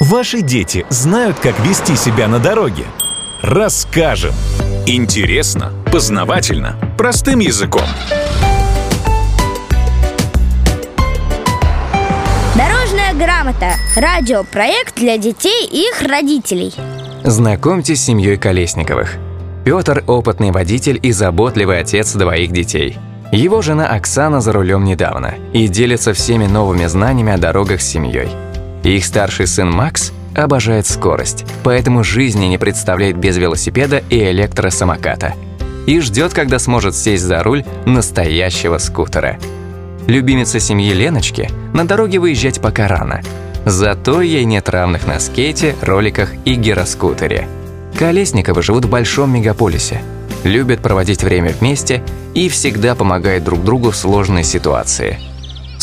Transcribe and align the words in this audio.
Ваши 0.00 0.42
дети 0.42 0.84
знают, 0.90 1.38
как 1.38 1.58
вести 1.60 1.96
себя 1.96 2.28
на 2.28 2.38
дороге? 2.38 2.84
Расскажем. 3.42 4.32
Интересно, 4.86 5.72
познавательно, 5.90 6.76
простым 6.98 7.38
языком. 7.38 7.84
Дорожная 12.54 13.14
грамота. 13.14 13.74
Радиопроект 13.96 14.96
для 14.96 15.16
детей 15.16 15.66
и 15.66 15.88
их 15.88 16.02
родителей. 16.02 16.74
Знакомьтесь 17.22 18.00
с 18.00 18.04
семьей 18.04 18.36
Колесниковых. 18.36 19.14
Петр– 19.64 20.04
опытный 20.06 20.50
водитель 20.50 20.98
и 21.02 21.12
заботливый 21.12 21.80
отец 21.80 22.12
двоих 22.12 22.52
детей. 22.52 22.98
Его 23.32 23.62
жена 23.62 23.88
Оксана 23.88 24.40
за 24.40 24.52
рулем 24.52 24.84
недавно 24.84 25.34
и 25.54 25.66
делится 25.66 26.12
всеми 26.12 26.46
новыми 26.46 26.84
знаниями 26.86 27.32
о 27.32 27.38
дорогах 27.38 27.80
с 27.80 27.86
семьей. 27.86 28.28
Их 28.84 29.06
старший 29.06 29.46
сын 29.46 29.70
Макс 29.70 30.12
обожает 30.34 30.86
скорость, 30.86 31.46
поэтому 31.62 32.04
жизни 32.04 32.46
не 32.46 32.58
представляет 32.58 33.16
без 33.16 33.38
велосипеда 33.38 34.02
и 34.10 34.18
электросамоката. 34.30 35.34
И 35.86 36.00
ждет, 36.00 36.34
когда 36.34 36.58
сможет 36.58 36.94
сесть 36.94 37.24
за 37.24 37.42
руль 37.42 37.64
настоящего 37.86 38.76
скутера. 38.78 39.38
Любимица 40.06 40.60
семьи 40.60 40.92
Леночки 40.92 41.48
на 41.72 41.86
дороге 41.86 42.18
выезжать 42.18 42.60
пока 42.60 42.86
рано. 42.86 43.22
Зато 43.64 44.20
ей 44.20 44.44
нет 44.44 44.68
равных 44.68 45.06
на 45.06 45.18
скейте, 45.18 45.74
роликах 45.80 46.30
и 46.44 46.54
гироскутере. 46.54 47.48
Колесниковы 47.98 48.62
живут 48.62 48.84
в 48.84 48.90
большом 48.90 49.32
мегаполисе, 49.32 50.02
любят 50.42 50.80
проводить 50.80 51.22
время 51.22 51.54
вместе 51.58 52.02
и 52.34 52.50
всегда 52.50 52.94
помогают 52.94 53.44
друг 53.44 53.64
другу 53.64 53.92
в 53.92 53.96
сложной 53.96 54.44
ситуации– 54.44 55.18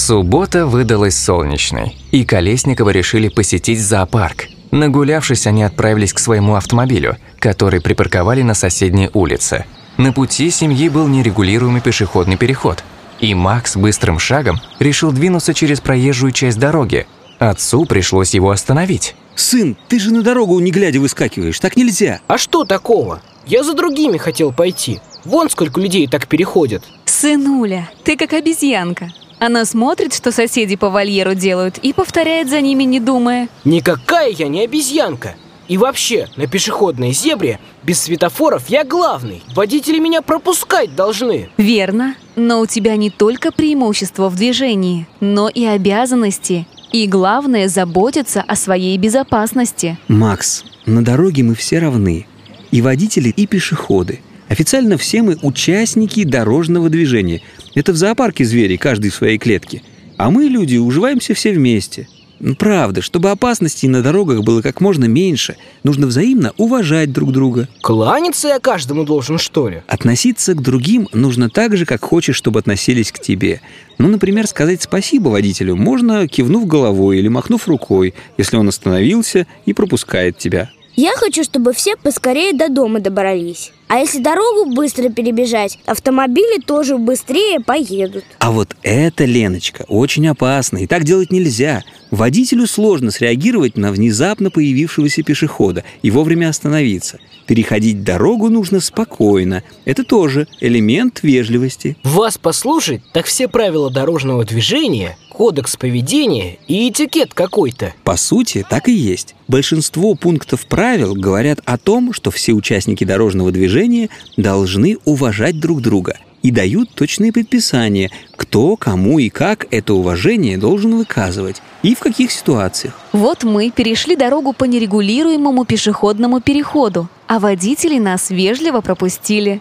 Суббота 0.04 0.66
выдалась 0.66 1.16
солнечной, 1.16 1.96
и 2.10 2.26
Колесниковы 2.26 2.91
решили 2.91 3.28
посетить 3.28 3.80
зоопарк. 3.80 4.48
Нагулявшись, 4.72 5.46
они 5.46 5.62
отправились 5.62 6.12
к 6.12 6.18
своему 6.18 6.55
автомобилю, 6.55 7.18
который 7.38 7.82
припарковали 7.82 8.41
на 8.41 8.55
соседней 8.55 9.12
улице. 9.13 9.66
На 9.98 10.12
пути 10.12 10.49
семьи 10.49 10.90
был 10.90 11.07
нерегулируемый 11.07 11.82
пешеходный 11.82 12.35
переход, 12.35 12.84
и 13.20 13.35
Макс 13.35 13.77
быстрым 13.77 14.18
шагом 14.18 14.60
решил 14.79 15.12
двинуться 15.12 15.54
через 15.54 15.82
проезжую 15.82 16.32
часть 16.32 16.57
дороги. 16.57 17.05
Отцу 17.38 17.85
пришлось 17.85 18.34
его 18.34 18.49
остановить. 18.49 19.16
Сын, 19.35 19.77
ты 19.88 19.99
же 19.99 20.12
на 20.12 20.24
дорогу 20.24 20.60
не 20.60 20.72
глядя 20.72 20.99
выскакиваешь, 20.99 21.60
так 21.60 21.77
нельзя. 21.77 22.22
А 22.26 22.40
что 22.40 22.63
такого? 22.63 23.22
Я 23.46 23.63
за 23.63 23.76
другими 23.76 24.18
хотел 24.18 24.52
пойти. 24.52 24.99
Вон 25.26 25.52
сколько 25.52 25.79
людей 25.79 26.07
так 26.07 26.26
переходят. 26.26 26.85
Сынуля, 27.05 27.88
ты 28.04 28.18
как 28.18 28.34
обезьянка. 28.34 29.12
Она 29.42 29.66
смотрит, 29.66 30.14
что 30.14 30.32
соседи 30.32 30.76
по 30.76 30.92
вольеру 30.92 31.34
делают, 31.34 31.80
и 31.80 31.94
повторяет 31.94 32.48
за 32.48 32.62
ними, 32.62 32.84
не 32.84 33.00
думая. 33.00 33.50
Никакая 33.66 34.30
я 34.30 34.48
не 34.48 34.64
обезьянка. 34.64 35.34
И 35.68 35.80
вообще, 35.80 36.28
на 36.38 36.46
пешеходной 36.46 37.12
зебре 37.12 37.60
без 37.82 38.02
светофоров 38.02 38.70
я 38.70 38.84
главный. 38.84 39.42
Водители 39.56 39.98
меня 39.98 40.22
пропускать 40.22 40.94
должны. 40.96 41.50
Верно. 41.58 42.14
Но 42.36 42.60
у 42.60 42.68
тебя 42.68 42.96
не 42.98 43.10
только 43.10 43.52
преимущество 43.52 44.30
в 44.30 44.36
движении, 44.36 45.08
но 45.22 45.50
и 45.50 45.66
обязанности. 45.66 46.68
И 46.92 47.08
главное, 47.08 47.68
заботиться 47.68 48.44
о 48.48 48.56
своей 48.56 48.96
безопасности. 49.00 49.98
Макс, 50.08 50.64
на 50.86 51.04
дороге 51.04 51.42
мы 51.42 51.56
все 51.56 51.80
равны. 51.80 52.28
И 52.70 52.84
водители, 52.84 53.30
и 53.30 53.48
пешеходы. 53.48 54.20
Официально 54.52 54.98
все 54.98 55.21
мы 55.21 55.38
участники 55.44 56.26
дорожного 56.26 56.90
движения. 56.90 57.41
Это 57.74 57.94
в 57.94 57.96
зоопарке 57.96 58.44
звери, 58.44 58.76
каждый 58.76 59.10
в 59.10 59.16
своей 59.16 59.38
клетке. 59.38 59.82
А 60.18 60.30
мы, 60.30 60.44
люди, 60.44 60.76
уживаемся 60.76 61.34
все 61.34 61.54
вместе. 61.54 62.10
Ну, 62.41 62.55
правда, 62.55 63.02
чтобы 63.02 63.29
опасностей 63.29 63.88
на 63.88 64.02
дорогах 64.02 64.44
было 64.44 64.62
как 64.62 64.81
можно 64.81 65.06
меньше, 65.06 65.56
нужно 65.84 66.06
взаимно 66.06 66.52
уважать 66.57 67.13
друг 67.13 67.31
друга. 67.31 67.69
Кланяться 67.81 68.50
я 68.50 68.59
каждому 68.59 69.06
должен, 69.06 69.38
что 69.38 69.69
ли? 69.69 69.84
Относиться 69.88 70.53
к 70.53 70.62
другим 70.62 71.07
нужно 71.13 71.50
так 71.50 71.78
же, 71.78 71.85
как 71.85 72.03
хочешь, 72.03 72.35
чтобы 72.35 72.59
относились 72.59 73.13
к 73.13 73.19
тебе. 73.19 73.62
Ну, 74.00 74.09
например, 74.09 74.47
сказать 74.47 74.81
спасибо 74.81 75.29
водителю 75.29 75.78
можно, 75.78 76.28
кивнув 76.28 76.68
головой 76.68 77.19
или 77.19 77.29
махнув 77.29 77.69
рукой, 77.69 78.16
если 78.38 78.57
он 78.57 78.68
остановился 78.68 79.47
и 79.66 79.72
пропускает 79.72 80.38
тебя. 80.38 80.72
Я 80.96 81.13
хочу, 81.16 81.44
чтобы 81.44 81.74
все 81.74 81.96
поскорее 81.96 82.53
до 82.53 82.69
дома 82.69 83.00
добрались. 83.00 83.72
А 83.88 84.00
если 84.00 84.22
дорогу 84.22 84.74
быстро 84.74 85.09
перебежать, 85.09 85.78
автомобили 85.85 86.62
тоже 86.62 86.97
быстрее 86.97 87.59
поедут. 87.59 88.24
А 88.40 88.52
вот 88.52 88.75
это, 88.84 89.25
Леночка, 89.25 89.85
очень 89.88 90.28
опасно, 90.28 90.78
и 90.78 90.88
так 90.88 91.03
делать 91.03 91.31
нельзя. 91.31 91.84
Водителю 92.09 92.68
сложно 92.68 93.12
среагировать 93.12 93.78
на 93.78 93.91
внезапно 93.91 94.50
появившегося 94.50 95.24
пешехода 95.24 95.84
и 96.01 96.12
вовремя 96.12 96.50
остановиться. 96.50 97.19
Переходить 97.47 98.03
дорогу 98.03 98.50
нужно 98.50 98.80
спокойно. 98.80 99.63
Это 99.84 100.03
тоже 100.03 100.47
элемент 100.62 101.19
вежливости. 101.24 101.97
Вас 102.03 102.38
послушать, 102.38 103.01
так 103.12 103.25
все 103.25 103.47
правила 103.47 103.90
дорожного 103.90 104.46
движения, 104.46 105.18
кодекс 105.41 105.75
поведения 105.75 106.59
и 106.68 106.88
этикет 106.88 107.34
какой-то. 107.34 107.96
По 108.03 108.16
сути, 108.16 108.63
так 108.69 108.88
и 108.88 108.91
есть. 108.91 109.34
Большинство 109.47 110.13
пунктов 110.13 110.68
правил 110.68 111.16
говорят 111.16 111.62
о 111.66 111.79
том, 111.79 112.13
что 112.13 112.29
все 112.29 112.53
участники 112.53 113.03
дорожного 113.06 113.51
движения 113.51 114.09
должны 114.38 115.00
уважать 115.03 115.59
друг 115.59 115.81
друга 115.81 116.19
и 116.44 116.51
дают 116.51 116.94
точные 116.94 117.34
предписания, 117.34 118.12
кто, 118.35 118.75
кому 118.75 119.18
и 119.18 119.30
как 119.30 119.66
это 119.72 119.96
уважение 119.96 120.59
должен 120.59 120.96
выказывать 120.96 121.59
и 121.81 121.96
в 121.96 122.00
каких 122.01 122.31
ситуациях. 122.31 122.94
Вот 123.12 123.44
мы 123.44 123.72
перешли 123.72 124.16
дорогу 124.16 124.53
по 124.53 124.66
нерегулируемому 124.66 125.66
пешеходному 125.66 126.40
переходу, 126.40 127.09
а 127.25 127.40
водители 127.40 127.97
нас 127.97 128.30
вежливо 128.30 128.81
пропустили. 128.81 129.59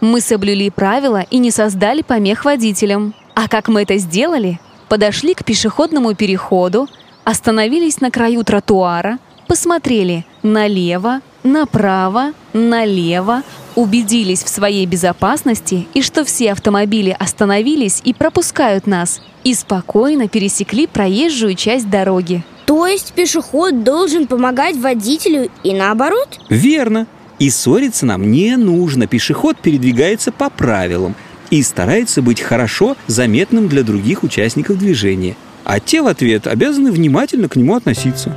Мы 0.00 0.20
соблюли 0.20 0.70
правила 0.70 1.26
и 1.28 1.38
не 1.38 1.50
создали 1.50 2.02
помех 2.02 2.44
водителям. 2.44 3.12
А 3.34 3.48
как 3.48 3.66
мы 3.66 3.82
это 3.82 3.98
сделали? 3.98 4.60
Подошли 4.88 5.34
к 5.34 5.44
пешеходному 5.44 6.14
переходу, 6.14 6.88
остановились 7.24 8.00
на 8.00 8.10
краю 8.10 8.44
тротуара, 8.44 9.18
посмотрели 9.48 10.24
налево, 10.42 11.20
направо, 11.42 12.32
налево, 12.52 13.42
убедились 13.74 14.44
в 14.44 14.48
своей 14.48 14.86
безопасности 14.86 15.86
и 15.94 16.02
что 16.02 16.24
все 16.24 16.52
автомобили 16.52 17.14
остановились 17.18 18.00
и 18.04 18.14
пропускают 18.14 18.86
нас, 18.86 19.20
и 19.44 19.54
спокойно 19.54 20.28
пересекли 20.28 20.86
проезжую 20.86 21.54
часть 21.54 21.90
дороги. 21.90 22.44
То 22.64 22.86
есть 22.86 23.12
пешеход 23.12 23.84
должен 23.84 24.26
помогать 24.26 24.76
водителю 24.76 25.50
и 25.62 25.72
наоборот? 25.72 26.40
Верно. 26.48 27.06
И 27.38 27.50
ссориться 27.50 28.06
нам 28.06 28.30
не 28.30 28.56
нужно. 28.56 29.06
Пешеход 29.06 29.58
передвигается 29.58 30.32
по 30.32 30.48
правилам 30.48 31.14
и 31.50 31.62
старается 31.62 32.22
быть 32.22 32.40
хорошо 32.40 32.96
заметным 33.06 33.68
для 33.68 33.82
других 33.82 34.22
участников 34.22 34.78
движения. 34.78 35.36
А 35.64 35.80
те 35.80 36.02
в 36.02 36.06
ответ 36.06 36.46
обязаны 36.46 36.92
внимательно 36.92 37.48
к 37.48 37.56
нему 37.56 37.74
относиться. 37.74 38.36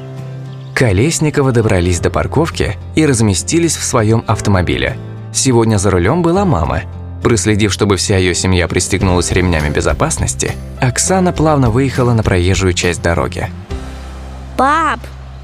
Колесниковы 0.74 1.52
добрались 1.52 2.00
до 2.00 2.10
парковки 2.10 2.78
и 2.96 3.06
разместились 3.06 3.76
в 3.76 3.84
своем 3.84 4.24
автомобиле. 4.28 4.98
Сегодня 5.34 5.78
за 5.78 5.92
рулем 5.92 6.22
была 6.22 6.46
мама. 6.46 6.84
Проследив, 7.22 7.74
чтобы 7.74 7.98
вся 7.98 8.18
ее 8.18 8.34
семья 8.34 8.68
пристегнулась 8.68 9.32
ремнями 9.32 9.70
безопасности, 9.70 10.54
Оксана 10.80 11.34
плавно 11.34 11.70
выехала 11.70 12.14
на 12.14 12.24
проезжую 12.24 12.74
часть 12.74 13.02
дороги. 13.02 13.50
Пап, 14.58 15.00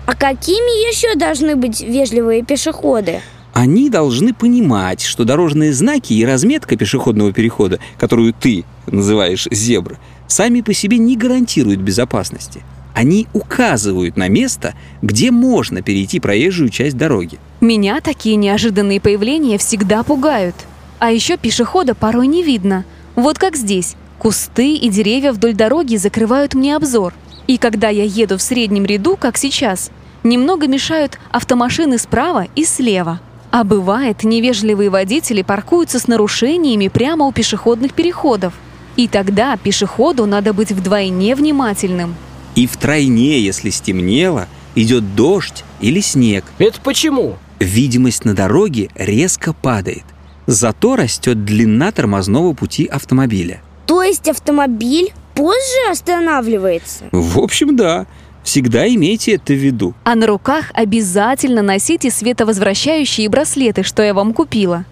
а 0.05 0.15
какими 0.15 0.87
еще 0.89 1.15
должны 1.15 1.55
быть 1.55 1.81
вежливые 1.81 2.43
пешеходы? 2.43 3.21
Они 3.55 3.89
должны 3.89 4.33
понимать, 4.33 5.01
что 5.01 5.23
дорожные 5.23 5.71
знаки 5.71 6.11
и 6.11 6.25
разметка 6.25 6.75
пешеходного 6.75 7.31
перехода, 7.31 7.79
которую 7.97 8.33
ты 8.33 8.66
называешь 8.85 9.47
зебра, 9.49 9.97
сами 10.27 10.59
по 10.59 10.73
себе 10.73 10.97
не 10.97 11.16
гарантируют 11.16 11.79
безопасности. 11.79 12.63
Они 12.93 13.27
указывают 13.31 14.17
на 14.17 14.27
место, 14.27 14.73
где 15.01 15.31
можно 15.31 15.81
перейти 15.81 16.19
проезжую 16.19 16.67
часть 16.67 16.97
дороги. 16.97 17.40
Меня 17.61 18.02
такие 18.02 18.35
неожиданные 18.35 18.99
появления 18.99 19.57
всегда 19.57 20.03
пугают. 20.03 20.55
А 20.99 21.11
еще 21.11 21.37
пешехода 21.37 21.96
порой 21.96 22.28
не 22.28 22.43
видно. 22.43 22.84
Вот 23.16 23.37
как 23.40 23.55
здесь. 23.55 23.96
Кусты 24.19 24.75
и 24.75 24.90
деревья 24.90 25.31
вдоль 25.31 25.53
дороги 25.53 25.96
закрывают 25.96 26.55
мне 26.55 26.75
обзор. 26.75 27.13
И 27.47 27.57
когда 27.57 27.87
я 27.87 28.03
еду 28.03 28.37
в 28.37 28.41
среднем 28.41 28.84
ряду, 28.84 29.16
как 29.16 29.37
сейчас, 29.37 29.91
немного 30.23 30.67
мешают 30.67 31.19
автомашины 31.31 31.97
справа 31.97 32.47
и 32.53 32.66
слева. 32.66 33.22
А 33.55 33.63
бывает, 33.63 34.25
невежливые 34.25 34.90
водители 34.90 35.41
паркуются 35.41 35.97
с 35.97 36.09
нарушениями 36.09 36.90
прямо 36.90 37.23
у 37.25 37.31
пешеходных 37.31 37.93
переходов. 37.93 38.53
И 38.97 39.07
тогда 39.07 39.55
пешеходу 39.55 40.25
надо 40.25 40.52
быть 40.52 40.73
вдвойне 40.73 41.35
внимательным. 41.35 42.16
И 42.55 42.67
втройне, 42.67 43.40
если 43.40 43.69
стемнело, 43.69 44.49
идет 44.75 45.16
дождь 45.16 45.63
или 45.79 46.02
снег. 46.02 46.43
Это 46.57 46.81
почему? 46.81 47.37
Видимость 47.59 48.25
на 48.25 48.35
дороге 48.35 48.90
резко 48.93 49.53
падает. 49.53 50.03
Зато 50.47 50.97
растет 50.97 51.46
длина 51.46 51.93
тормозного 51.93 52.53
пути 52.53 52.85
автомобиля. 52.85 53.61
То 53.85 54.03
есть 54.03 54.28
автомобиль 54.28 55.13
позже 55.34 55.90
останавливается? 55.90 57.05
В 57.13 57.40
общем, 57.40 57.78
да. 57.78 58.05
Всегда 58.45 58.87
имейте 58.87 59.33
это 59.33 59.53
в 59.53 59.57
виду. 59.57 59.95
А 60.03 60.15
на 60.15 60.27
руках 60.27 60.71
обязательно 60.75 61.63
носите 61.63 62.11
световозвращающие 62.11 63.27
браслеты, 63.27 63.83
что 63.83 64.03
я 64.03 64.13
вам 64.13 64.33
купила. 64.33 64.85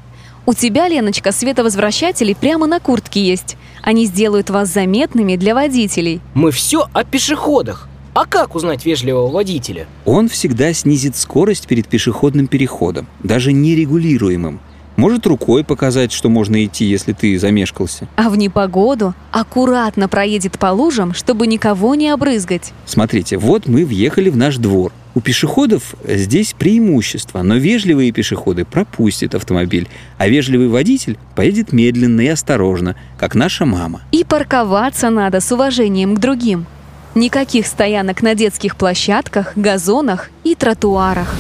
У 0.46 0.54
тебя, 0.54 0.90
Леночка, 0.90 1.32
световозвращатели 1.32 2.34
прямо 2.34 2.66
на 2.68 2.80
куртке 2.80 3.24
есть. 3.24 3.56
Они 3.82 4.08
сделают 4.08 4.50
вас 4.50 4.70
заметными 4.70 5.38
для 5.38 5.54
водителей. 5.54 6.20
Мы 6.34 6.52
все 6.52 6.88
о 6.92 7.04
пешеходах. 7.06 7.88
А 8.16 8.26
как 8.26 8.56
узнать 8.56 8.86
вежливого 8.86 9.30
водителя? 9.30 9.88
Он 10.04 10.30
всегда 10.30 10.74
снизит 10.74 11.16
скорость 11.16 11.68
перед 11.68 11.88
пешеходным 11.88 12.48
переходом, 12.48 13.08
даже 13.22 13.54
нерегулируемым. 13.54 14.60
Может 15.04 15.28
рукой 15.28 15.66
показать, 15.66 16.14
что 16.14 16.30
можно 16.30 16.64
идти, 16.64 16.86
если 16.86 17.12
ты 17.12 17.38
замешкался. 17.38 18.08
А 18.16 18.30
в 18.30 18.38
непогоду 18.38 19.14
аккуратно 19.34 20.08
проедет 20.08 20.58
по 20.58 20.68
лужам, 20.68 21.14
чтобы 21.14 21.46
никого 21.46 21.94
не 21.96 22.08
обрызгать. 22.08 22.72
Смотрите, 22.86 23.38
вот 23.38 23.68
мы 23.68 23.84
въехали 23.84 24.30
в 24.30 24.38
наш 24.38 24.56
двор. 24.56 24.94
У 25.14 25.20
пешеходов 25.20 25.96
здесь 26.08 26.56
преимущество, 26.58 27.42
но 27.42 27.56
вежливые 27.56 28.14
пешеходы 28.14 28.64
пропустят 28.64 29.36
автомобиль, 29.36 29.90
а 30.18 30.30
вежливый 30.30 30.70
водитель 30.70 31.18
поедет 31.36 31.74
медленно 31.74 32.22
и 32.22 32.28
осторожно, 32.28 32.96
как 33.20 33.36
наша 33.36 33.66
мама. 33.66 34.04
И 34.14 34.24
парковаться 34.24 35.10
надо 35.10 35.42
с 35.42 35.52
уважением 35.52 36.16
к 36.16 36.20
другим. 36.20 36.66
Никаких 37.14 37.68
стоянок 37.68 38.22
на 38.22 38.36
детских 38.36 38.78
площадках, 38.78 39.52
газонах 39.58 40.30
и 40.46 40.56
тротуарах. 40.56 41.36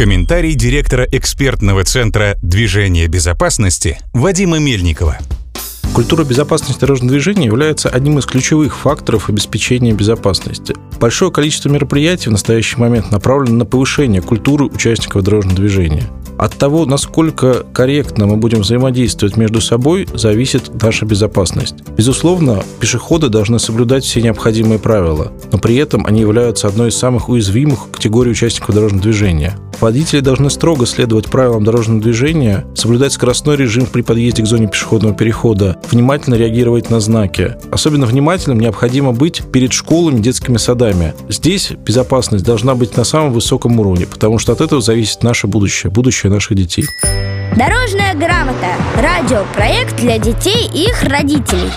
Комментарий 0.00 0.54
директора 0.54 1.06
экспертного 1.12 1.84
центра 1.84 2.38
движения 2.40 3.06
безопасности 3.06 3.98
Вадима 4.14 4.58
Мельникова. 4.58 5.18
Культура 5.92 6.24
безопасности 6.24 6.80
дорожного 6.80 7.12
движения 7.12 7.44
является 7.44 7.90
одним 7.90 8.18
из 8.18 8.24
ключевых 8.24 8.78
факторов 8.78 9.28
обеспечения 9.28 9.92
безопасности. 9.92 10.74
Большое 10.98 11.30
количество 11.30 11.68
мероприятий 11.68 12.30
в 12.30 12.32
настоящий 12.32 12.78
момент 12.78 13.10
направлено 13.10 13.56
на 13.56 13.64
повышение 13.66 14.22
культуры 14.22 14.64
участников 14.64 15.22
дорожного 15.22 15.56
движения. 15.56 16.04
От 16.38 16.54
того, 16.54 16.86
насколько 16.86 17.66
корректно 17.74 18.26
мы 18.26 18.38
будем 18.38 18.60
взаимодействовать 18.60 19.36
между 19.36 19.60
собой, 19.60 20.08
зависит 20.14 20.82
наша 20.82 21.04
безопасность. 21.04 21.74
Безусловно, 21.94 22.64
пешеходы 22.80 23.28
должны 23.28 23.58
соблюдать 23.58 24.04
все 24.04 24.22
необходимые 24.22 24.78
правила, 24.78 25.30
но 25.52 25.58
при 25.58 25.76
этом 25.76 26.06
они 26.06 26.22
являются 26.22 26.68
одной 26.68 26.88
из 26.88 26.96
самых 26.96 27.28
уязвимых 27.28 27.90
категорий 27.90 28.30
участников 28.30 28.74
дорожного 28.74 29.02
движения. 29.02 29.58
Водители 29.80 30.20
должны 30.20 30.50
строго 30.50 30.84
следовать 30.84 31.30
правилам 31.30 31.64
дорожного 31.64 32.02
движения, 32.02 32.66
соблюдать 32.74 33.12
скоростной 33.12 33.56
режим 33.56 33.86
при 33.86 34.02
подъезде 34.02 34.42
к 34.42 34.46
зоне 34.46 34.68
пешеходного 34.68 35.14
перехода, 35.14 35.78
внимательно 35.90 36.34
реагировать 36.34 36.90
на 36.90 37.00
знаки. 37.00 37.56
Особенно 37.70 38.06
внимательным 38.06 38.60
необходимо 38.60 39.12
быть 39.12 39.42
перед 39.52 39.72
школами, 39.72 40.20
детскими 40.20 40.58
садами. 40.58 41.14
Здесь 41.28 41.70
безопасность 41.70 42.44
должна 42.44 42.74
быть 42.74 42.96
на 42.96 43.04
самом 43.04 43.32
высоком 43.32 43.80
уровне, 43.80 44.06
потому 44.06 44.38
что 44.38 44.52
от 44.52 44.60
этого 44.60 44.82
зависит 44.82 45.22
наше 45.22 45.46
будущее, 45.46 45.90
будущее 45.90 46.30
наших 46.30 46.56
детей. 46.56 46.84
Дорожная 47.56 48.14
грамота. 48.14 48.76
Радиопроект 48.96 49.96
для 49.96 50.18
детей 50.18 50.70
и 50.72 50.84
их 50.84 51.02
родителей. 51.02 51.70